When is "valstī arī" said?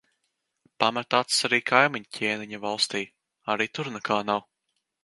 2.67-3.73